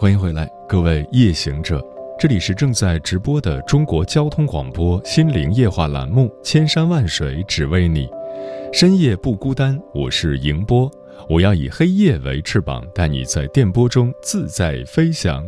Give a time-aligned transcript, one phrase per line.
[0.00, 1.78] 欢迎回来，各位夜行者，
[2.18, 8.06] 这里是正在直播的中国交通广播心灵夜话栏目《千山万水只为你》，
[8.72, 10.90] 深夜不孤单，我是迎波，
[11.28, 15.44] 我要以黑夜为翅膀，带你在电波中自在飞翔。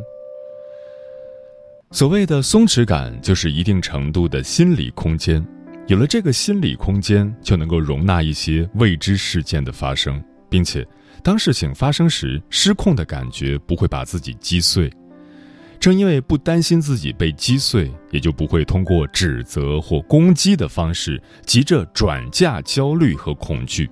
[1.90, 5.42] 所谓的松弛感，就是一定程度的心理空间，
[5.86, 10.86] 有了这个心理空间，就能够容纳一些未知事件的发生，并且。
[11.24, 14.92] 当事情发生时，失控的感觉不会把自己击碎。
[15.80, 23.88] 正因为不担心自己被击碎，也就不会通过指责或攻击的方式急着转嫁焦虑和恐惧。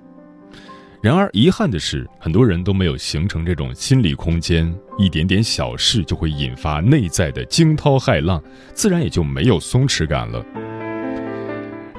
[1.01, 8.41] 然而，遗憾的是，很多人都没有形成这种心理空间，一点点小事就会引发内在的惊涛骇浪，
[8.73, 10.45] 自然也就没有松弛感了。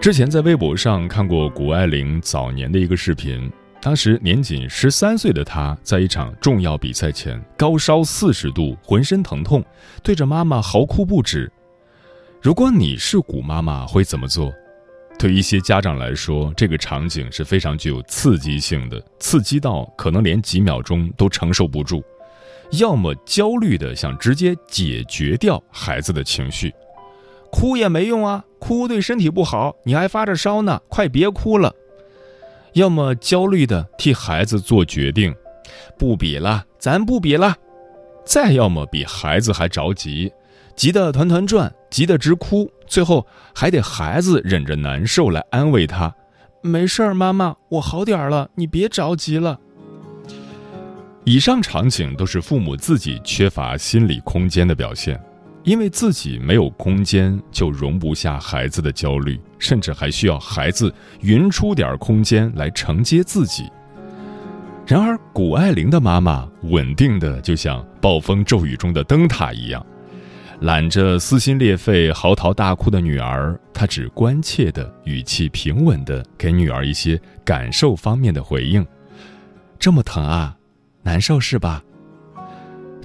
[0.01, 3.51] 之前在微博上看过谷爱凌早年的一个视频。
[3.83, 9.61] 当时年仅十三岁的他，在一场重要比赛前高烧四十度，浑身疼痛，
[10.05, 11.51] 对着妈妈嚎哭不止。
[12.41, 14.53] 如果你是古妈妈，会怎么做？
[15.19, 22.05] 对一些家长来说，这个场景是非常具有刺激性的，刺激到可能连几秒钟都承受不住，
[22.79, 26.73] 要么焦虑的想直接解决掉孩子的情绪，
[27.51, 31.75] 哭也没用啊，哭对身体不好，你还发着烧呢，快别哭了。
[32.75, 35.35] 要么焦虑的替孩子做决定，
[35.99, 37.53] 不比了，咱不比了；
[38.25, 40.33] 再要么比孩子还着急，
[40.75, 46.15] 急得团团转，急得直哭，最后还得孩子忍着难受来安慰他
[46.63, 49.59] ：“没事儿，妈妈，我好点了，你别着急了。”
[51.25, 55.23] 以上场景都是父母自己缺乏心理空间的表现。
[55.65, 63.71] 因为自己没有空间，就容不下孩子的焦虑，甚至还需要孩子匀出点空间来承接自己。
[64.85, 69.87] 然而，谷爱凌的妈妈稳定的就像暴风骤雨中的灯塔一样，
[70.63, 78.85] 揽着撕心裂肺、嚎啕大哭的女儿，她只关切的、语气平稳的给女儿一些感受方面的回应
[79.79, 80.57] ：“这么疼啊，
[81.03, 81.85] 难受是吧？”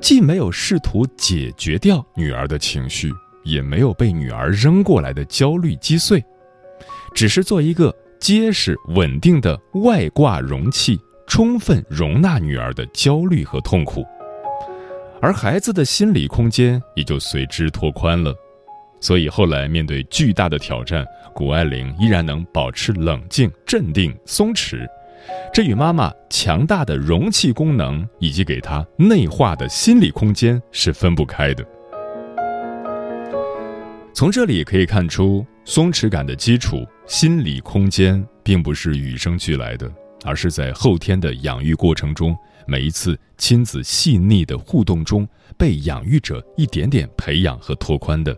[0.01, 3.11] 既没有试图解决掉女儿的情绪，
[3.43, 6.23] 也没有被女儿扔过来的焦虑击碎，
[7.13, 14.05] 只是做一个结实稳定的外挂容器，充分容纳女儿的焦虑和痛苦，
[15.21, 18.33] 而孩子的心理空间也就随之拓宽了。
[18.99, 24.87] 所以后来面对巨大的挑战，谷爱凌依然能保持冷静、镇定、松弛。
[25.53, 31.65] 这与妈妈强大的容器功能以及给她内化的心理空间是分不开的。
[34.13, 39.91] 从这里可以看出，松弛感的基础——心理空间，并不是与生俱来的，
[40.23, 48.35] 而是在后天的养育过程中，每一次亲子细腻的互动中，被养育者一点点培养和拓宽的。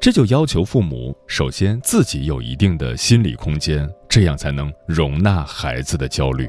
[0.00, 6.46] 这就要求父母首先自己有一定的心理空间，这样才能容纳孩子的焦虑。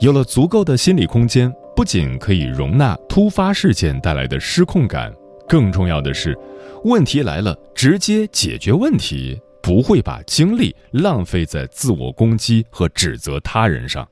[0.00, 5.12] 有了足够的心理空间，不仅可以容纳突发事件带来的失控感，
[5.46, 6.34] 更重要的是，
[6.84, 14.08] 问题来了直接解决问题，不会把精力浪费在自我攻击和指责他人上。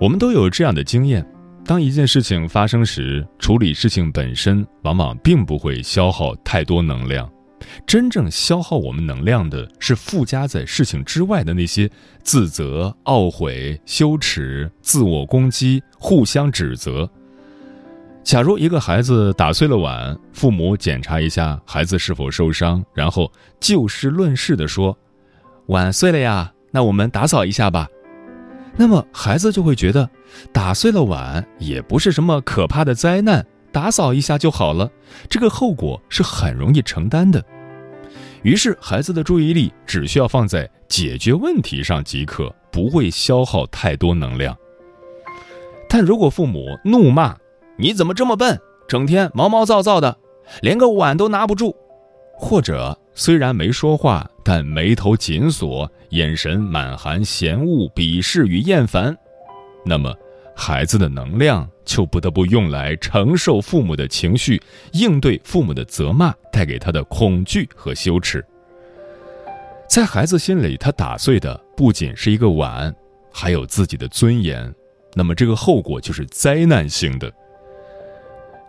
[0.00, 1.24] 我们都有这样的经验。
[1.64, 7.30] 当一件事情发生时，处理事情本身往往并不会消耗太多能量，
[7.86, 11.90] 真正消耗我们能量的是附加在事情之外的那些
[12.22, 17.08] 自责、懊悔、羞耻、自我攻击、互相指责。
[18.22, 24.96] 假如一个孩子打碎了碗，父母检查一下孩子是否受伤，然后就事论事地说
[25.66, 27.88] ：“碗碎了呀，那我们打扫一下吧。”
[28.78, 30.08] 那么孩子就会觉得，
[30.52, 34.88] 打碎了碗也不是什么可怕的灾难，打扫一下就好了，
[35.28, 37.44] 这个后果是很容易承担的。
[38.42, 44.56] 于是孩子的注意力只需要放在解决问题上即可，不会消耗太多能量。
[45.88, 47.36] 但如果父母怒骂
[47.76, 48.58] ：“你怎么这么笨，
[48.88, 50.16] 整天毛毛躁躁的，
[50.60, 51.76] 连个碗都拿不住。”
[52.34, 59.16] 或者虽然没说话，但眉头紧锁，眼神满含嫌恶、鄙视与厌烦，
[59.84, 60.12] 那么
[60.56, 64.60] 孩子的能量就不得不用来承受父母的情绪，
[64.92, 68.44] 应对父母的责骂带给他的恐惧和羞耻。
[69.88, 72.94] 在孩子心里，他打碎的不仅是一个碗，
[73.30, 74.74] 还有自己的尊严。
[75.14, 77.30] 那么，这个后果就是灾难性的。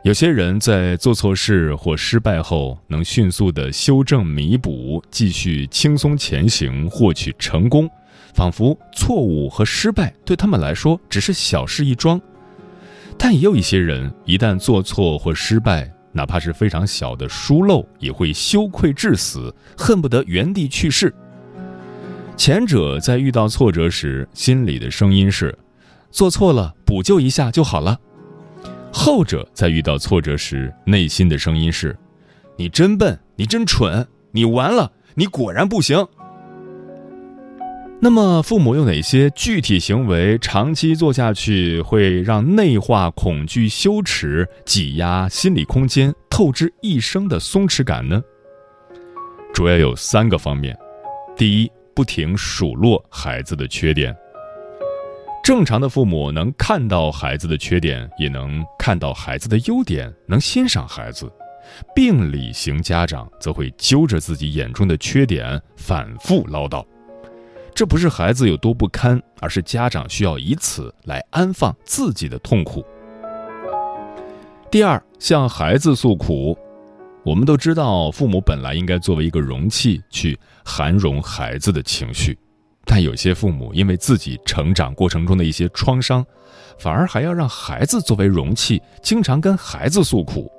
[0.04, 7.90] 有些人在做错事或失败后，能迅速的修正、弥补，继续轻松前行，获取成功。
[8.34, 12.20] 仿佛错误和失败对他们来说只是小事一桩，
[13.18, 21.14] 但也有一些人一旦做错或失败，哪怕是非常小的疏漏，也会羞愧致死，恨不得原地去世。
[22.36, 25.58] 前者在遇到挫折时，心里的声音是：
[26.12, 27.96] 做错了补救一下就好了；
[28.92, 31.96] 后者在遇到挫折时，内心的声音是：
[32.58, 36.06] 你真笨，你真蠢，你完了，你果然不行。
[38.04, 48.22] 那么，父母有哪些具体行为长期做下去会让内化恐惧、羞耻、挤压心理空间，透支一生的松弛感呢？
[49.54, 50.78] 主要有三个方面：
[51.38, 54.14] 第一，不停数落孩子的缺点。
[55.42, 61.28] 正常的父母能看到孩子的缺点，也能看到孩子的优点，能欣赏孩子；
[61.96, 66.86] 病理型家长则会揪着自己眼中的缺点反复唠叨。
[67.76, 72.86] 这不是孩子有多不堪，而是家长需要以此来安放自己的痛苦。
[74.70, 76.58] 第二，向孩子诉苦。
[77.26, 82.38] 我们都知道，父母本来应该作为一个容器去涵容孩子的情绪，
[82.86, 86.26] 但有些父母因为自己成长过程中的一些创伤，
[86.78, 90.52] 反而还要让孩子作为容器，经常跟孩子诉苦，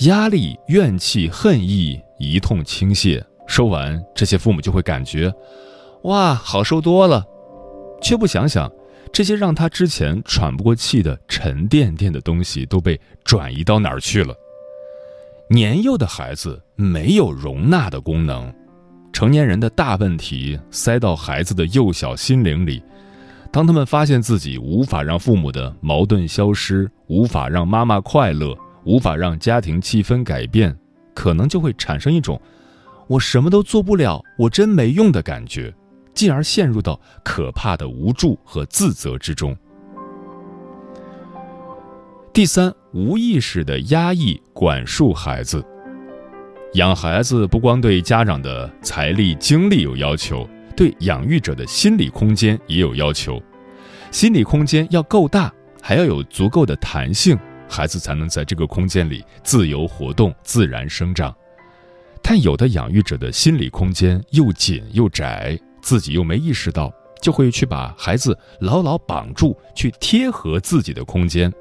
[0.00, 3.22] 压力、怨气、恨意一通倾泻。
[3.46, 5.32] 说完，这些父母就会感觉。
[6.04, 7.24] 哇，好受多了，
[8.00, 8.70] 却不想想，
[9.12, 14.34] 这些让他之前喘不过气的沉甸甸的东西都被转移到哪儿去了。
[15.48, 18.52] 年幼的孩子没有容纳的功能，
[19.12, 22.82] 成年人的大问题塞到孩子的幼小心灵里。
[23.52, 30.74] 当他们发现自己无法让父母的矛盾消失，无法让妈妈快乐，无法让家庭气氛改变，
[31.14, 32.40] 可能就会产生一种
[33.06, 35.72] “我什么都做不了，我真没用”的感觉。
[36.22, 39.56] 进而陷入到可怕的无助和自责之中。
[42.32, 45.60] 第三，无意识的压抑管束孩子。
[46.74, 53.42] 养孩子不光对家长的财力精力有要求，对养育者的心理空间也有要求。
[54.12, 55.52] 心理空间要够大，
[55.82, 57.36] 还要有足够的弹性，
[57.68, 61.34] 孩子才能在这个空间里自由活动、自然生长。
[62.22, 65.58] 但有的养育者的心理空间又紧又窄。
[65.82, 66.90] 自己又没意识到，
[67.20, 71.52] 就会去把孩子牢牢绑住，去贴合自己的空间。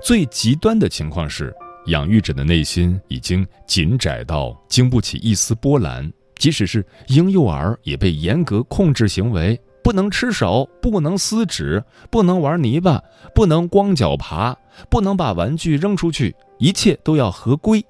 [0.00, 1.52] 最极端的情况是，
[1.86, 13.02] 养育者的内心已经紧窄到经不起一丝波澜，即使是婴幼儿也被严格控制行为，不能吃手，不能撕纸，不能玩泥巴，
[13.34, 14.56] 不能光脚爬，
[14.88, 17.84] 不能把玩具扔出去，一切都要合规。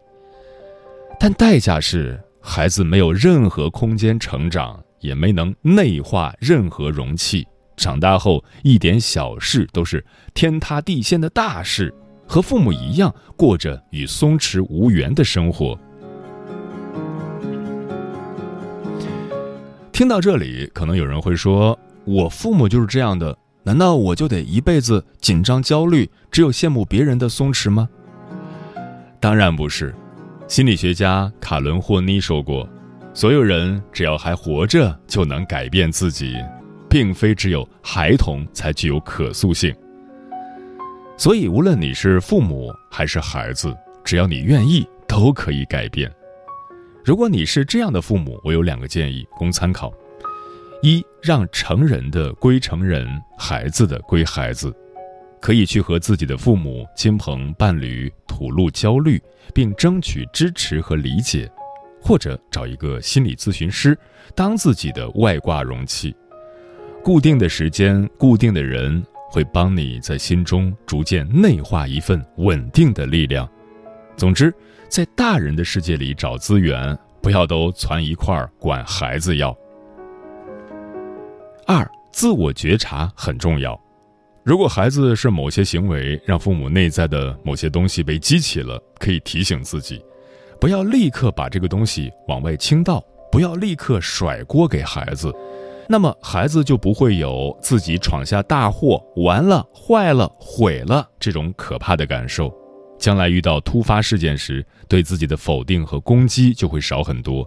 [1.20, 4.82] 但代价是，孩子没有任何空间成长。
[5.00, 7.46] 也没能内化任何容器，
[7.76, 11.92] 长大后一点小事都是天塌地陷的大事，
[12.26, 15.78] 和父母一样过着与松弛无缘的生活。
[19.92, 21.76] 听到这里，可能有人会说
[22.06, 27.88] ：“我父母就是这样的，难道我就得一辈子紧张焦虑，只有羡慕别人的松弛吗？”
[29.18, 29.92] 当然不是，
[30.46, 32.68] 心理学家卡伦霍妮说过。
[33.14, 36.36] 所有人只要还活着就能改变自己，
[36.88, 39.74] 并非只有孩童才具有可塑性。
[41.16, 46.08] 所以，无论你是父母还是孩子，只要你愿意，都可以改变。
[47.04, 49.92] 如果你是这样的父母，我有两个建议供参考：
[50.80, 54.72] 一，让成人的归成人，孩子的归孩子，
[55.40, 59.20] 可以去和自己的父母亲朋伴侣吐露焦虑，
[59.52, 61.50] 并争取支持和理解。
[62.00, 63.98] 或者找一个心理咨询师，
[64.34, 66.14] 当自己的外挂容器，
[67.02, 73.48] 固定的时间、固定的人，会帮你在心中逐渐内化一份稳定的力量。
[74.16, 74.52] 总之，
[74.88, 79.56] 在大人的世界里找资源，不要都攒一块儿管孩子要。
[81.66, 83.78] 二，自我觉察很重要。
[84.42, 90.02] 如果孩子是某些行为让父母内在的某些东西被激起了，可以提醒自己。
[90.60, 95.32] 不要立刻把这个东西往外倾倒，不要立刻甩锅给孩子，
[95.88, 102.52] 那么孩子就不会有自己闯下大祸、完了、坏了、毁了这种可怕的感受。
[102.98, 107.46] 将来遇到突发事件时，对自己的否定和攻击就会少很多。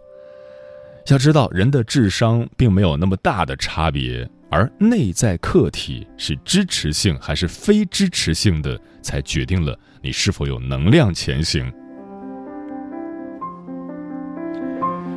[1.07, 11.69] 要知道，人的智商并没有那么大的差别，而内在客体是支持性还是非支持性的，才决定了你是否有能量前行。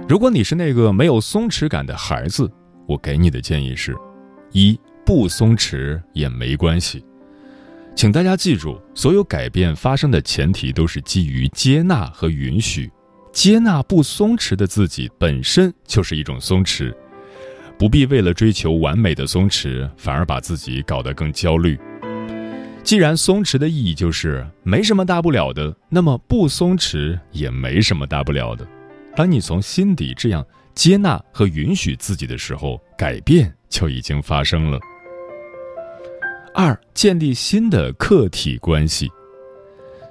[0.07, 2.51] 如果你是那个没有松弛感的孩子，
[2.87, 3.97] 我给你的建议是：
[4.53, 7.03] 一不松弛也没关系。
[7.97, 12.91] 请大家记住，所有改变发生的前提都是基于接纳和允许。
[13.33, 16.95] 接纳不松弛的自己本身就是一种松弛，
[17.79, 21.79] 不必为了追求完美的松弛，反而把自己搞得更焦虑。
[22.83, 28.69] 既然松弛的意义就是没什么大不了的，那么不松弛也没什么大不了的。
[29.17, 30.45] 当你从心底这样
[30.75, 34.79] 接纳和允许自己的时候，改变就已经发生了。
[36.53, 39.09] 二、建立新的客体关系。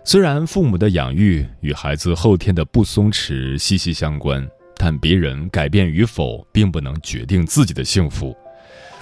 [0.05, 4.45] 虽然父母的养育与孩子后天的不松弛息息相关，
[4.75, 8.35] 但别人改变与否并不能决定自己的幸福。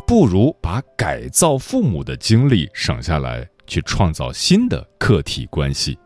[0.06, 5.98] 不如把改造父母的精力省下来，去创造新的客体关系。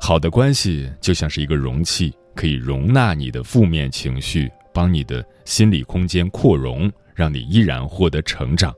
[0.00, 8.74] 好的关系就像是一个容器，可以容纳你的负面情绪，帮你的心理空间扩容，让你依然获得成长。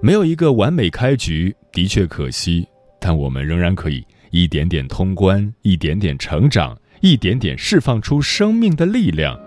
[0.00, 2.66] 没有一个完美开局，的确可惜，
[3.00, 9.38] 但我们仍然可以一点点通关，一点点成长，一点点释放出生命的力量。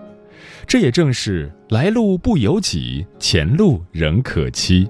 [0.66, 4.88] 这也正是来路不由己，前路仍可期。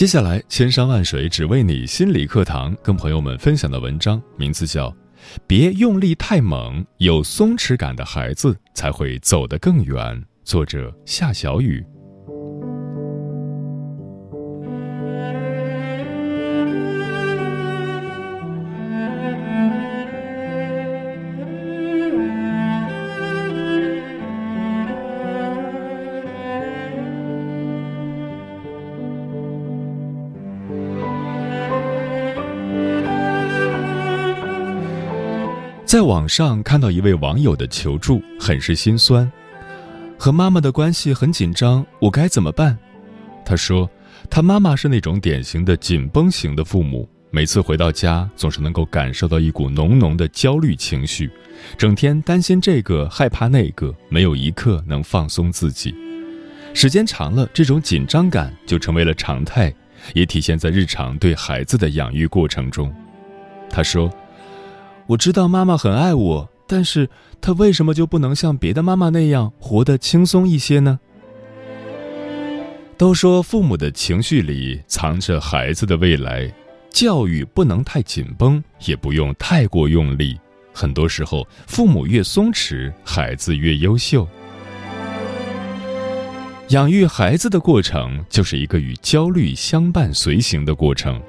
[0.00, 4.90] 接下来，千山万水只为你心理课堂，跟朋友们分享的文章名字叫。
[5.46, 10.24] 别用力太猛，有松弛感的孩子才会走得更远。
[10.42, 11.84] 作者夏小雨。
[35.90, 39.28] 在网上看到一位网友的求助，很是心酸。
[40.16, 42.78] 和妈妈的关系很紧张，我该怎么办？
[43.44, 43.90] 他说，
[44.30, 51.28] 他妈妈是那种典型的紧绷型的父母，每次回到家总是能够感受到一股浓浓的焦虑情绪，
[51.76, 55.92] 整天担心这个害怕那个，没有一刻能放松自己。
[56.72, 59.74] 时间长了，这种紧张感就成为了常态，
[60.14, 62.94] 也体现在日常对孩子的养育过程中。
[63.68, 64.08] 他说。
[65.10, 71.00] 我知道妈妈很爱我，但是她为什么就不能像别的妈妈那样活得轻松一些呢？
[72.96, 76.48] 都说父母的情绪里藏着孩子的未来，
[76.90, 80.38] 教育不能太紧绷，也不用太过用力。
[80.72, 84.28] 很多时候，父母越松弛，孩子越优秀。
[86.68, 91.20] 养育孩子的过程，就是一个与焦虑相伴随行的过程。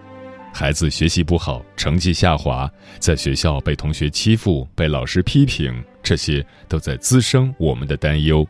[0.54, 8.48] 孩子学习不好，成绩下滑，在学校被同学欺负，被老师批评，这些都在滋生我们的担忧。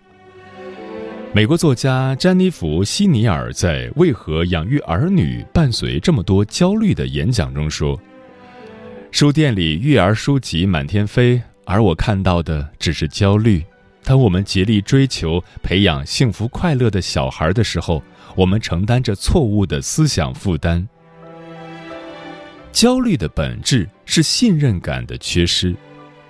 [1.32, 7.98] 美国作家詹妮弗·希尼尔在《为何养育儿女伴随这么多焦虑》的演讲中说
[9.12, 13.64] ：“书店里育儿书籍满天飞，而我看到的只是焦虑。
[14.04, 18.04] 当我们竭力追求培养幸福快乐的小孩的时候，
[18.36, 20.86] 我们承担着错误的思想负担。”
[22.72, 25.76] 焦虑的本质是信任感的缺失，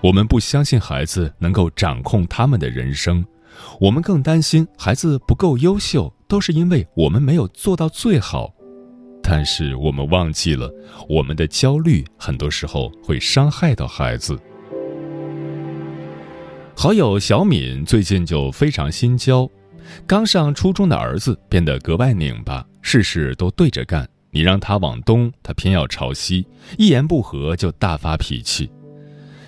[0.02, 3.24] 我们不相信孩子能够掌控他们的人生，
[3.80, 8.52] 我们更担心孩子不够优秀，都是因为我们没有做到最好。
[9.22, 10.70] 但是我们忘记了，
[11.08, 14.38] 我们的焦虑很多时候会伤害到孩子。
[16.76, 19.48] 好友小敏最近就非常心焦，
[20.08, 24.10] 刚上初中的儿子变得格外拧巴，事事都对着干。
[24.32, 26.46] 你让他往东，他偏要朝西，
[26.78, 28.70] 一言不合就大发脾气。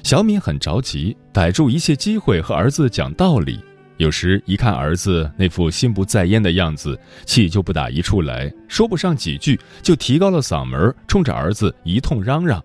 [0.03, 3.59] 小敏很着急，逮住一切机会和儿子讲道理。
[3.97, 12.61] 有时一看儿子那副心不在焉的样子，气就不打一处来，说不上几句就提高了嗓门，冲着儿子一通嚷嚷。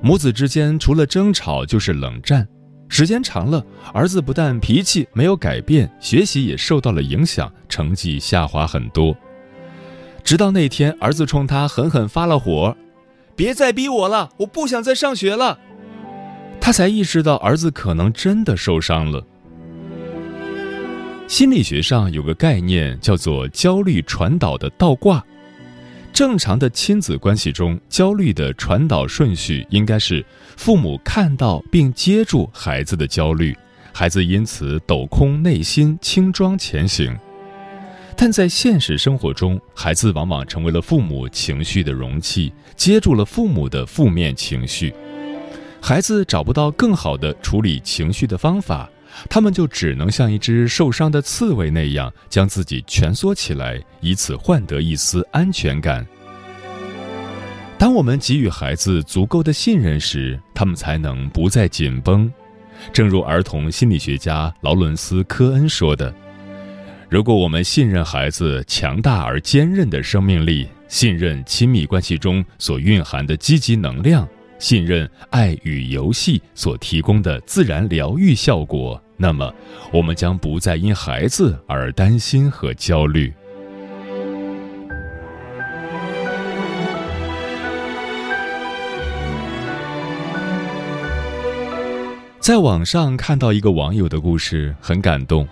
[0.00, 2.48] 母子之间除了争吵就是冷战，
[2.88, 3.62] 时间长了，
[3.92, 9.14] 儿子不但脾气没有改变，学习也受到了影响，成绩下滑很多。
[10.30, 12.76] 直到那天，儿子冲他狠狠发了火，
[13.34, 15.58] 别再逼我了，我不想再上学了。”
[16.62, 19.26] 他才意识到儿子可能真的受伤了。
[21.26, 25.20] 心理学上有个概念叫做焦虑传导的倒挂。
[26.12, 30.24] 正常的亲子关系中，焦虑的传导顺序应该是
[30.56, 33.52] 父母看到并接住孩子的焦虑，
[33.92, 37.18] 孩子因此抖空内心，轻装前行。
[38.22, 44.92] 但在现实生活中，孩子往往成为了父母情绪的容器，接住了父母的负面情绪。
[45.80, 48.86] 孩子找不到更好的处理情绪的方法，
[49.30, 56.06] 他们就只能像一只受伤的刺猬那样，将自己蜷缩起来，以此换得一丝安全感。
[57.78, 62.30] 当我们给予孩子足够的信任时，他们才能不再紧绷。
[62.92, 66.14] 正如儿童心理学家劳伦斯·科恩说的
[67.10, 74.26] ：“如果我们信任孩子强大而坚韧的生命力，信任亲密关系中所蕴含的积极能量。”
[74.60, 79.52] 信任爱与游戏所提供的自然疗愈效果，那么
[79.90, 83.32] 我们将不再因孩子而担心和焦虑。
[92.38, 95.48] 在网上看到一个网友的故事，很感动。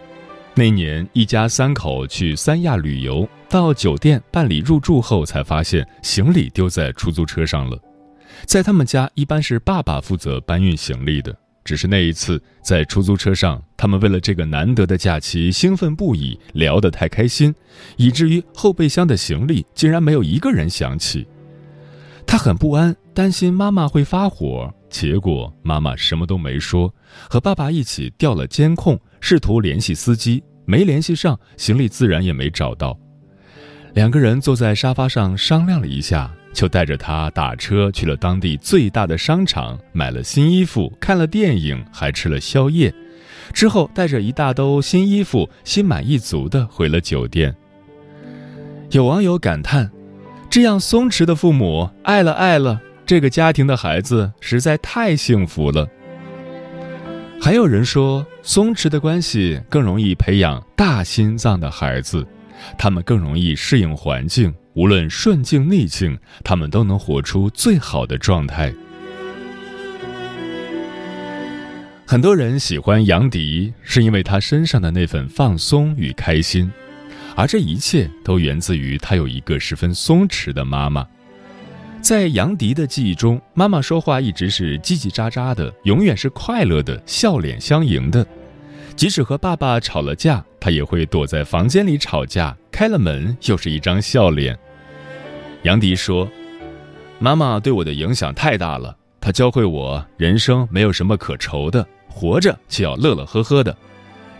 [0.59, 7.79] 那年，一家三口去三亚旅游，到酒店办理入住后，才发现行李丢在出租车上了。
[8.45, 11.33] 在他们家，一般是爸爸负责搬运行李的。
[11.63, 17.55] 只是那一次在出租车上，他们为了这个难得的假期兴奋不已，聊得太开心，
[17.97, 21.25] 以至于后备箱的行李竟然没有一个人想起。
[22.27, 24.75] 他很不安，担心妈妈会发火。
[24.91, 26.93] 结果妈妈什么都没说，
[27.29, 32.99] 和爸爸一起调了监控，试图联系司机，没联系上，行李自然也没找到。
[33.95, 36.33] 两个人坐在沙发上商量了一下。
[36.55, 42.93] 就带着他打车去了当地最大的商场，买了新衣服，看了电影，还吃了宵夜。
[43.53, 47.55] 之后带着一大兜新衣服，心满意足地回了酒店。
[48.91, 49.89] 有网友感叹
[50.51, 55.89] ：“这样松弛的父母，爱了爱了，这个家庭的孩子实在太幸福了。”
[57.41, 62.27] 还有人说，松弛的关系更容易培养大心脏的孩子，
[62.77, 64.55] 他们更容易适应环境。
[64.75, 68.71] 无论顺境逆境，他们都能活出最好的状态。
[72.07, 76.71] 很多人喜欢杨迪，是因为他身上的那份放松与开心，
[77.35, 81.07] 而这一切都源自于他有一个十分松弛的妈妈。
[82.01, 88.27] 在杨迪的记忆中，妈妈说话一直是叽叽喳喳的，永远是快乐的，笑脸相迎的。
[88.97, 94.59] 即使和爸爸吵了架，他也会躲在房间里吵架，开了门又是一张笑脸。
[95.65, 96.27] 杨迪说
[97.19, 103.77] ：“妈妈对我的影响太大了，她教会我人生没有什么可愁的，活着就要乐乐呵呵的。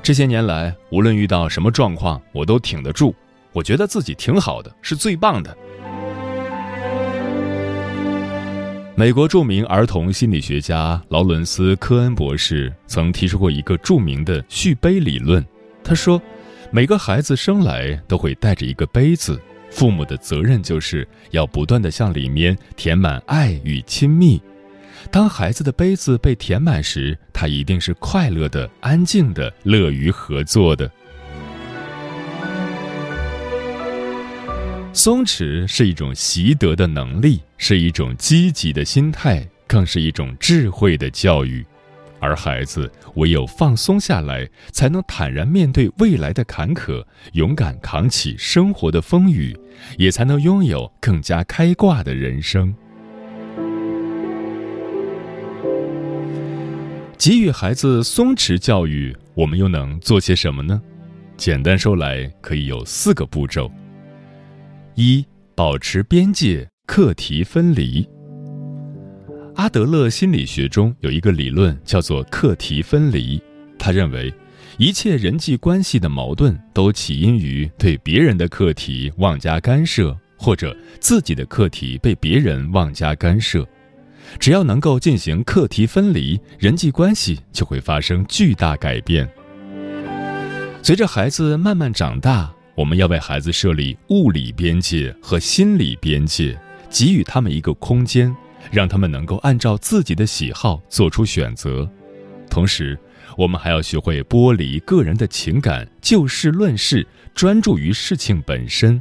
[0.03, 3.15] 这些年来，无论遇到什么状况，我都挺得住。
[3.53, 5.55] 我觉得自己挺好的，是最棒的。”
[8.99, 15.47] 美国著名儿童心理学家劳伦斯·科恩博士曾提出过一个著名的续杯理论。
[15.85, 16.21] 他说
[16.73, 24.43] ：“每个孩子生来都会带着一个杯子。”父母的责任就是要不断的向里面填满爱与亲密。
[25.13, 30.91] 当孩子的杯子被填满时，他一定是快乐的、安静的、乐于合作的。
[34.93, 41.65] 松弛是一种习得的能力，是一种积极的心态，更是一种智慧的教育。
[42.21, 49.57] 而孩子唯有放松下来，才能坦然面对未来的坎坷，勇敢扛起生活的风雨，
[49.99, 52.75] 也才能拥有更加开挂的人生。
[57.17, 60.81] 给予孩子松弛教育，我们又能做些什么呢？
[61.37, 63.71] 简单说来，可以有四个步骤：
[64.97, 68.09] 一、保持边界，课题分离。
[69.57, 73.41] 阿德勒心理学中有一个理论叫做课题分离。
[73.79, 74.33] 他认为，
[74.79, 83.69] 一切人际关系的矛盾都起因于对别人的课题妄加干涉，或者自己的课题被别人妄加干涉。
[84.41, 89.29] 只要能够进行课题分离，人际关系就会发生巨大改变。
[90.83, 96.59] 随着孩子慢慢长大，我们要为孩子设立物理边界和心理边界，
[96.91, 98.35] 给予他们一个空间。
[98.71, 101.89] 让他们能够按照自己的喜好做出选择，
[102.51, 102.99] 同时，
[103.35, 109.01] 我们还要学会剥离个人的情感，就事论事，专注于事情本身。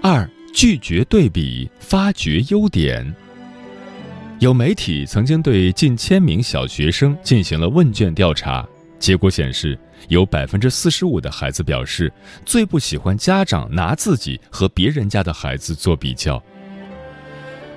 [0.00, 3.14] 二拒绝对比，发掘优点。
[4.38, 8.66] 有媒体曾经对近千名小学生进行了问卷调查，
[8.98, 12.12] 结果显示，有百分之四十五的孩子表示
[12.46, 16.42] 最不喜欢家长拿自己和别人家的孩子做比较。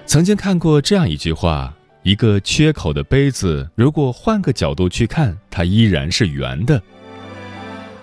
[0.05, 6.81] 曾经看过这样一句话：一个缺口的杯子，如果换个角度去看，它依然是圆的。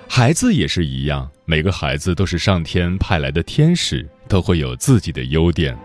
[0.09, 5.77] 孩子也是一样，每个孩子都是上天派来的天使，都会有自己的优点。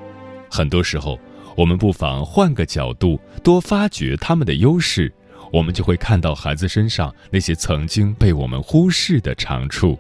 [0.50, 1.20] 很多时候，
[1.58, 5.12] 我们不妨换个角度，多发掘他们的优势，
[5.54, 9.96] 我们就会看到孩子身上那些曾经被我们忽视的长处。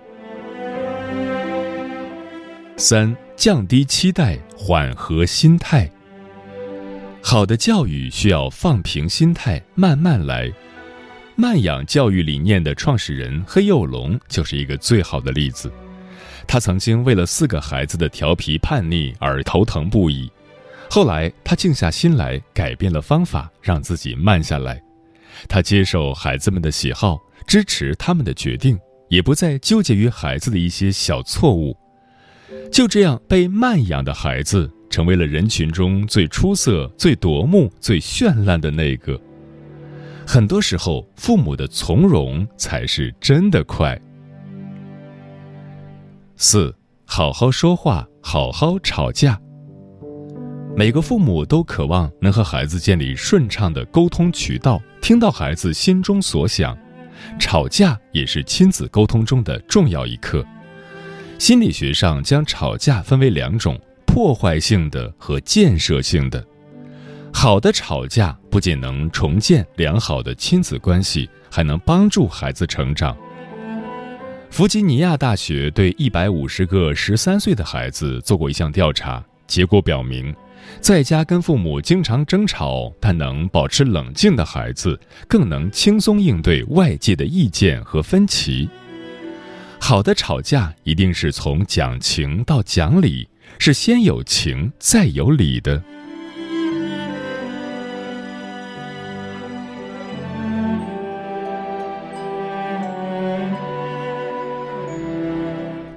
[2.76, 5.88] 三、降低期待，缓和心态。
[7.22, 10.52] 好的教育需要放平心态，慢慢来。
[11.36, 15.72] 慢养教育理念的创始人黑幼龙就是一个最好的例子。
[16.48, 20.32] 他曾经为了四个孩子的调皮叛逆而头疼不已，
[20.90, 24.82] 后来他静下心来，改变了方法，让自己慢下来。
[25.48, 31.76] 他接受孩子们的喜好，支持他们的决定，也不再纠结于孩子的一些小错误。
[32.72, 39.20] 就这样，被慢养的孩子成为了人群中最出色、最夺目、最绚烂的那个。
[40.26, 44.00] 很多时候，父母的从容才是真的快。
[46.38, 46.74] 四，
[47.06, 49.40] 好好说话，好好吵架。
[50.76, 56.76] 每个父母都渴望能和孩子建立顺畅的沟通渠道，听到孩子心中所想。
[57.40, 60.44] 吵架也是亲子沟通中的重要一课。
[61.38, 66.44] 心理学上将吵架分为两种：破坏性的和建设性的。
[67.32, 73.16] 好的吵架不仅能重建良好的亲子关系，还能帮助孩子成长。
[74.50, 80.36] 弗吉尼亚大学对一百五十个十三岁的孩子做过一项调查，结果表明，
[80.82, 88.70] 在家跟父母经常争吵但能保持冷静的孩子，更能轻松应对外界的意见和分歧。
[89.80, 93.28] 好的吵架一定是从讲情到讲理，
[93.60, 95.84] 是先有情再有理的。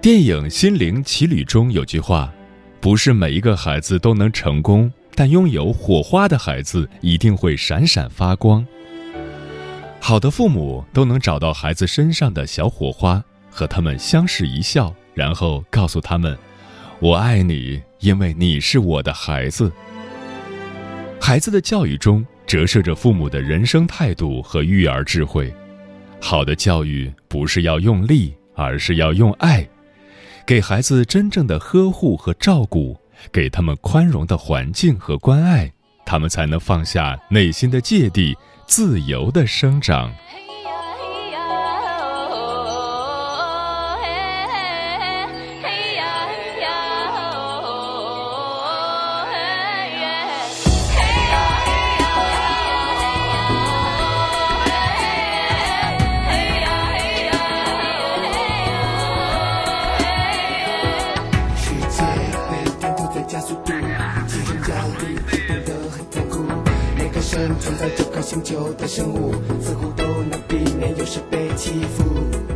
[0.02, 2.32] 电影《心灵奇旅》中有句话
[2.80, 8.66] ：“不是每一个孩子都能成功，但拥有火花的孩子一定会闪闪发光。”
[10.00, 16.38] 好的父母都能找到孩子身上的小火花，和他们相视一笑，然后告诉他们
[17.00, 19.72] ：“我爱你，因为你是我的孩子。”
[21.20, 25.52] 孩子的教育中折射着父母的人生态度和育儿智慧。
[26.20, 29.66] 好的教育不是要用力，而是要用爱。
[30.46, 32.96] 给孩子真正的呵护和照顾，
[33.32, 35.72] 给他们宽容的环境和关爱，
[36.04, 38.32] 他们才能放下内心的芥蒂，
[38.64, 40.14] 自由的生长。
[68.46, 72.55] 存在这颗星球的生物，似乎都能避免有时被欺负。